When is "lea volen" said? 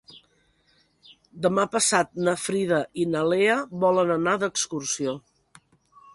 3.35-4.17